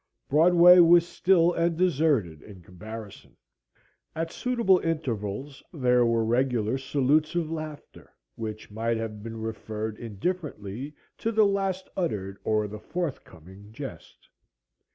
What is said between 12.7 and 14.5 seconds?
forth coming jest.